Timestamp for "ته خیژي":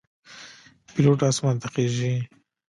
1.61-2.15